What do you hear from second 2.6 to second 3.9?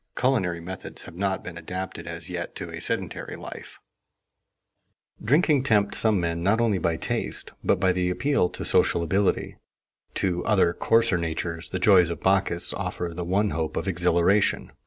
a sedentary life.